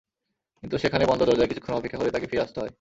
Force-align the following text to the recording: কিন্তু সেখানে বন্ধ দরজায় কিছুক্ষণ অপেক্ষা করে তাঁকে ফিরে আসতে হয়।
কিন্তু 0.63 0.75
সেখানে 0.77 1.03
বন্ধ 1.05 1.21
দরজায় 1.23 1.47
কিছুক্ষণ 1.47 1.73
অপেক্ষা 1.73 1.97
করে 1.97 2.09
তাঁকে 2.11 2.27
ফিরে 2.27 2.41
আসতে 2.41 2.57
হয়। 2.59 2.69